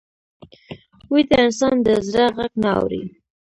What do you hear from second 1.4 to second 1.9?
انسان د